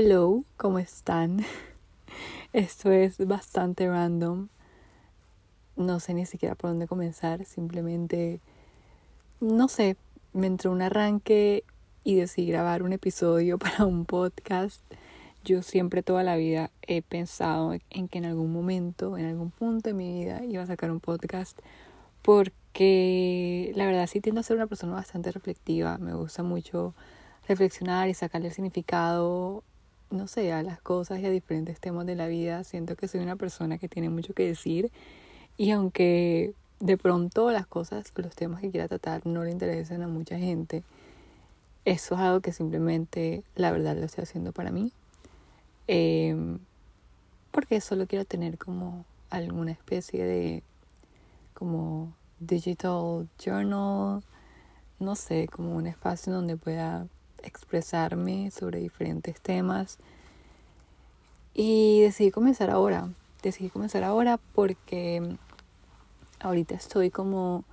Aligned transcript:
Hello, 0.00 0.44
¿cómo 0.56 0.78
están? 0.78 1.44
Esto 2.52 2.92
es 2.92 3.18
bastante 3.26 3.88
random. 3.88 4.46
No 5.74 5.98
sé 5.98 6.14
ni 6.14 6.24
siquiera 6.24 6.54
por 6.54 6.70
dónde 6.70 6.86
comenzar. 6.86 7.44
Simplemente, 7.44 8.38
no 9.40 9.66
sé, 9.66 9.96
me 10.32 10.46
entró 10.46 10.70
un 10.70 10.82
arranque 10.82 11.64
y 12.04 12.14
decidí 12.14 12.46
grabar 12.46 12.84
un 12.84 12.92
episodio 12.92 13.58
para 13.58 13.86
un 13.86 14.04
podcast. 14.04 14.84
Yo 15.44 15.62
siempre 15.62 16.04
toda 16.04 16.22
la 16.22 16.36
vida 16.36 16.70
he 16.82 17.02
pensado 17.02 17.76
en 17.90 18.06
que 18.06 18.18
en 18.18 18.26
algún 18.26 18.52
momento, 18.52 19.18
en 19.18 19.26
algún 19.26 19.50
punto 19.50 19.90
de 19.90 19.94
mi 19.94 20.20
vida 20.20 20.44
iba 20.44 20.62
a 20.62 20.66
sacar 20.66 20.92
un 20.92 21.00
podcast 21.00 21.58
porque 22.22 23.72
la 23.74 23.84
verdad 23.84 24.06
sí 24.06 24.20
tiendo 24.20 24.42
a 24.42 24.44
ser 24.44 24.58
una 24.58 24.68
persona 24.68 24.92
bastante 24.92 25.32
reflectiva. 25.32 25.98
Me 25.98 26.14
gusta 26.14 26.44
mucho 26.44 26.94
reflexionar 27.48 28.08
y 28.08 28.14
sacarle 28.14 28.46
el 28.46 28.54
significado 28.54 29.64
no 30.10 30.26
sé, 30.26 30.52
a 30.52 30.62
las 30.62 30.80
cosas 30.80 31.20
y 31.20 31.26
a 31.26 31.30
diferentes 31.30 31.80
temas 31.80 32.06
de 32.06 32.14
la 32.14 32.26
vida. 32.26 32.64
Siento 32.64 32.96
que 32.96 33.08
soy 33.08 33.20
una 33.20 33.36
persona 33.36 33.78
que 33.78 33.88
tiene 33.88 34.10
mucho 34.10 34.34
que 34.34 34.46
decir 34.46 34.90
y 35.56 35.70
aunque 35.70 36.54
de 36.80 36.96
pronto 36.96 37.50
las 37.50 37.66
cosas, 37.66 38.12
los 38.16 38.34
temas 38.34 38.60
que 38.60 38.70
quiera 38.70 38.88
tratar 38.88 39.26
no 39.26 39.44
le 39.44 39.50
interesen 39.50 40.02
a 40.02 40.08
mucha 40.08 40.38
gente, 40.38 40.84
eso 41.84 42.14
es 42.14 42.20
algo 42.20 42.40
que 42.40 42.52
simplemente 42.52 43.42
la 43.56 43.72
verdad 43.72 43.96
lo 43.96 44.04
estoy 44.04 44.22
haciendo 44.22 44.52
para 44.52 44.70
mí. 44.70 44.92
Eh, 45.88 46.36
porque 47.50 47.80
solo 47.80 48.06
quiero 48.06 48.24
tener 48.24 48.58
como 48.58 49.04
alguna 49.30 49.72
especie 49.72 50.24
de 50.24 50.62
como 51.54 52.12
digital 52.38 53.28
journal, 53.38 54.22
no 55.00 55.16
sé, 55.16 55.48
como 55.48 55.74
un 55.74 55.86
espacio 55.86 56.32
donde 56.32 56.56
pueda 56.56 57.06
expresarme 57.42 58.50
sobre 58.50 58.80
diferentes 58.80 59.40
temas. 59.40 59.98
Y 61.54 62.00
decidí 62.02 62.30
comenzar 62.30 62.70
ahora. 62.70 63.08
Decidí 63.42 63.70
comenzar 63.70 64.04
ahora 64.04 64.38
porque 64.54 65.36
ahorita 66.40 66.74
estoy 66.74 67.10
como 67.10 67.64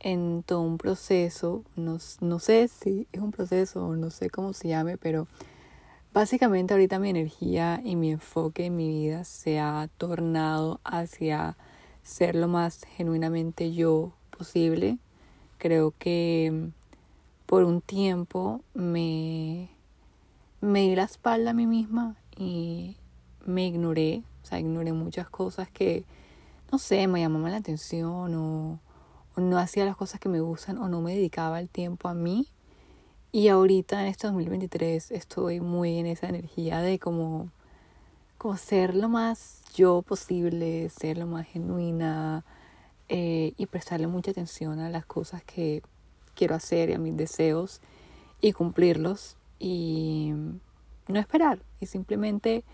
en 0.00 0.42
todo 0.42 0.62
un 0.62 0.78
proceso. 0.78 1.64
No, 1.76 1.98
no 2.20 2.38
sé 2.38 2.68
si 2.68 3.06
es 3.12 3.20
un 3.20 3.30
proceso 3.30 3.86
o 3.86 3.96
no 3.96 4.10
sé 4.10 4.30
cómo 4.30 4.52
se 4.52 4.68
llame, 4.68 4.96
pero 4.96 5.26
básicamente 6.12 6.74
ahorita 6.74 6.98
mi 6.98 7.10
energía 7.10 7.80
y 7.84 7.96
mi 7.96 8.12
enfoque 8.12 8.66
en 8.66 8.76
mi 8.76 8.88
vida 8.88 9.24
se 9.24 9.60
ha 9.60 9.88
tornado 9.98 10.80
hacia 10.84 11.56
ser 12.02 12.34
lo 12.34 12.48
más 12.48 12.84
genuinamente 12.96 13.72
yo 13.72 14.12
posible. 14.36 14.98
Creo 15.58 15.94
que 15.98 16.70
por 17.52 17.64
un 17.64 17.82
tiempo 17.82 18.62
me, 18.72 19.68
me 20.62 20.80
di 20.88 20.96
la 20.96 21.02
espalda 21.02 21.50
a 21.50 21.52
mí 21.52 21.66
misma 21.66 22.16
y 22.34 22.96
me 23.44 23.66
ignoré, 23.66 24.22
o 24.42 24.46
sea, 24.46 24.58
ignoré 24.58 24.94
muchas 24.94 25.28
cosas 25.28 25.68
que, 25.68 26.06
no 26.72 26.78
sé, 26.78 27.06
me 27.08 27.20
llamaban 27.20 27.50
la 27.50 27.58
atención 27.58 28.34
o, 28.34 28.80
no 29.36 29.58
hacía 29.58 29.84
las 29.84 29.96
cosas 29.96 30.18
que 30.18 30.30
me 30.30 30.40
gustan 30.40 30.78
o 30.78 30.88
no 30.88 31.02
me 31.02 31.14
dedicaba 31.14 31.60
el 31.60 31.68
tiempo 31.68 32.08
a 32.08 32.14
mí. 32.14 32.46
Y 33.32 33.48
ahorita 33.48 34.00
en 34.00 34.06
este 34.06 34.28
2023 34.28 35.10
estoy 35.10 35.60
muy 35.60 35.98
en 35.98 36.06
esa 36.06 36.30
energía 36.30 36.80
de 36.80 36.98
como, 36.98 37.50
como 38.38 38.56
ser 38.56 38.94
lo 38.94 39.10
más 39.10 39.60
yo 39.74 40.00
posible, 40.00 40.88
ser 40.88 41.18
lo 41.18 41.26
más 41.26 41.46
genuina 41.48 42.46
eh, 43.10 43.52
y 43.58 43.66
prestarle 43.66 44.06
mucha 44.06 44.30
atención 44.30 44.78
a 44.80 44.88
las 44.88 45.04
cosas 45.04 45.44
que 45.44 45.82
quiero 46.42 46.56
hacer 46.56 46.90
y 46.90 46.94
a 46.94 46.98
mis 46.98 47.16
deseos 47.16 47.80
y 48.40 48.52
cumplirlos 48.52 49.36
y 49.60 50.32
no 51.06 51.20
esperar 51.20 51.60
y 51.78 51.86
simplemente 51.86 52.64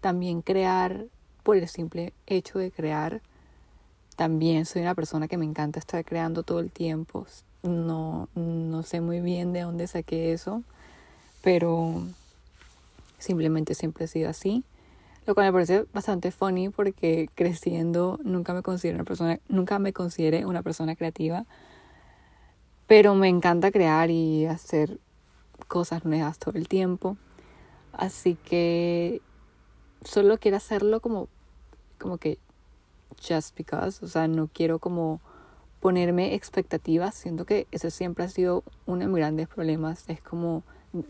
también 0.00 0.42
crear 0.42 1.06
por 1.42 1.56
el 1.56 1.66
simple 1.66 2.12
hecho 2.28 2.60
de 2.60 2.70
crear. 2.70 3.22
También 4.14 4.64
soy 4.64 4.82
una 4.82 4.94
persona 4.94 5.26
que 5.26 5.38
me 5.38 5.44
encanta 5.44 5.80
estar 5.80 6.04
creando 6.04 6.44
todo 6.44 6.60
el 6.60 6.70
tiempo. 6.70 7.26
No, 7.64 8.28
no 8.36 8.84
sé 8.84 9.00
muy 9.00 9.20
bien 9.20 9.52
de 9.52 9.62
dónde 9.62 9.88
saqué 9.88 10.32
eso, 10.32 10.62
pero 11.42 12.04
simplemente 13.18 13.74
siempre 13.74 14.04
he 14.04 14.08
sido 14.08 14.30
así. 14.30 14.62
Lo 15.26 15.34
cual 15.34 15.46
me 15.46 15.52
parece 15.52 15.84
bastante 15.92 16.30
funny 16.30 16.68
porque 16.68 17.28
creciendo 17.34 18.20
nunca 18.22 18.54
me 18.54 18.62
considero 18.62 18.98
una 18.98 19.04
persona, 19.04 19.40
nunca 19.48 19.80
me 19.80 19.92
consideré 19.92 20.46
una 20.46 20.62
persona 20.62 20.94
creativa 20.94 21.44
pero 22.86 23.14
me 23.14 23.28
encanta 23.28 23.70
crear 23.70 24.10
y 24.10 24.46
hacer 24.46 24.98
cosas 25.68 26.04
nuevas 26.04 26.38
todo 26.38 26.56
el 26.56 26.68
tiempo. 26.68 27.16
Así 27.92 28.36
que 28.36 29.20
solo 30.04 30.38
quiero 30.38 30.56
hacerlo 30.56 31.00
como, 31.00 31.28
como 31.98 32.18
que 32.18 32.38
just 33.26 33.56
because. 33.56 34.04
O 34.04 34.08
sea, 34.08 34.28
no 34.28 34.48
quiero 34.52 34.78
como 34.78 35.20
ponerme 35.80 36.34
expectativas. 36.34 37.14
Siento 37.14 37.44
que 37.44 37.66
ese 37.70 37.90
siempre 37.90 38.24
ha 38.24 38.28
sido 38.28 38.62
uno 38.86 39.00
de 39.00 39.06
mis 39.08 39.16
grandes 39.16 39.48
problemas. 39.48 40.04
Es 40.08 40.20
como 40.20 40.62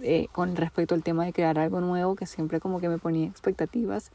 eh, 0.02 0.28
con 0.32 0.56
respecto 0.56 0.94
al 0.94 1.02
tema 1.02 1.24
de 1.24 1.32
crear 1.32 1.58
algo 1.58 1.80
nuevo, 1.80 2.16
que 2.16 2.26
siempre 2.26 2.60
como 2.60 2.80
que 2.80 2.88
me 2.88 2.98
ponía 2.98 3.26
expectativas. 3.26 4.10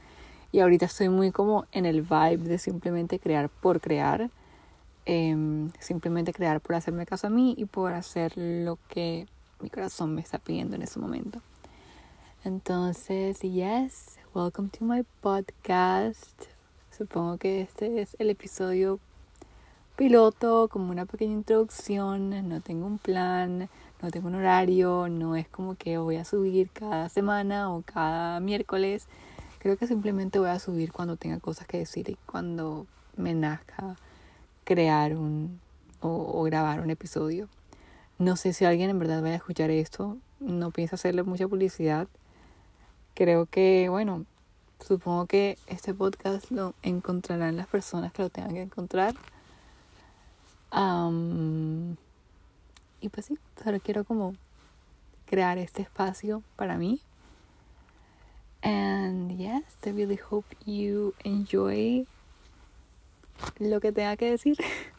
Y 0.52 0.60
ahorita 0.60 0.86
estoy 0.86 1.10
muy 1.10 1.32
como 1.32 1.66
en 1.72 1.86
el 1.86 2.02
vibe 2.02 2.38
de 2.38 2.58
simplemente 2.58 3.20
crear 3.20 3.50
por 3.50 3.80
crear 3.80 4.30
Em, 5.06 5.72
simplemente 5.80 6.32
crear 6.32 6.62
por 6.62 6.76
hacerme 6.76 7.08
caso 7.08 7.28
a 7.28 7.30
mí 7.32 7.56
y 7.58 7.66
por 7.66 7.94
hacer 7.94 8.34
lo 8.36 8.78
que 8.88 9.28
mi 9.60 9.70
corazón 9.70 10.14
me 10.14 10.22
está 10.22 10.38
pidiendo 10.38 10.76
en 10.76 10.84
ese 10.84 11.00
momento. 11.00 11.42
Entonces, 12.44 13.40
yes, 13.42 14.20
welcome 14.36 14.70
to 14.70 14.86
my 14.86 15.04
podcast. 15.22 16.44
Supongo 16.96 17.38
que 17.38 17.62
este 17.62 18.02
es 18.02 18.16
el 18.20 18.30
episodio 18.30 19.00
piloto, 19.96 20.68
como 20.68 20.92
una 20.92 21.06
pequeña 21.06 21.34
introducción. 21.34 22.48
No 22.48 22.62
tengo 22.62 22.86
un 22.86 23.00
plan, 23.00 23.70
no 24.04 24.12
tengo 24.12 24.28
un 24.28 24.36
horario, 24.36 25.08
no 25.10 25.36
es 25.36 25.48
como 25.48 25.76
que 25.76 25.98
voy 25.98 26.18
a 26.18 26.26
subir 26.26 26.70
cada 26.70 27.10
semana 27.10 27.74
o 27.74 27.82
cada 27.82 28.40
miércoles. 28.40 29.08
Creo 29.58 29.78
que 29.78 29.88
simplemente 29.88 30.38
voy 30.38 30.50
a 30.50 30.60
subir 30.60 30.92
cuando 30.92 31.18
tenga 31.18 31.40
cosas 31.40 31.68
que 31.68 31.80
decir 31.80 32.08
y 32.10 32.18
cuando 32.28 32.86
me 33.16 33.34
nazca 33.34 33.96
crear 34.72 35.18
un 35.18 35.60
o, 36.00 36.44
grabar 36.44 36.80
un 36.80 36.90
episodio. 36.92 37.50
No 38.20 38.38
sé 38.38 38.54
si 38.54 38.64
alguien 38.64 38.90
en 38.90 39.00
verdad 39.00 39.22
vaya 39.22 39.34
a 39.34 39.38
escuchar 39.38 39.70
esto, 39.70 40.18
no 40.40 40.72
pienso 40.72 40.96
hacerle 40.96 41.24
mucha 41.24 41.46
publicidad. 41.46 42.08
Creo 43.14 43.48
que, 43.48 43.90
bueno, 43.90 44.26
supongo 44.80 45.26
que 45.26 45.58
este 45.68 45.94
podcast 45.94 46.52
lo 46.52 46.74
encontrarán 46.84 47.58
las 47.58 47.68
personas 47.68 48.14
que 48.14 48.22
lo 48.22 48.30
tengan 48.30 48.54
que 48.54 48.62
encontrar. 48.62 49.14
y 53.02 53.10
pues 53.10 53.26
sí, 53.26 53.38
solo 53.62 53.82
quiero 53.82 54.06
como 54.06 54.36
crear 55.26 55.58
este 55.58 55.82
espacio 55.82 56.44
para 56.56 56.78
mí. 56.78 57.02
And 58.64 59.38
yes, 59.38 59.66
I 59.86 59.90
really 59.90 60.20
hope 60.30 60.56
you 60.66 61.14
enjoy 61.26 62.08
lo 63.60 63.80
que 63.80 63.92
tenga 63.92 64.18
que 64.18 64.32
decir. 64.32 64.58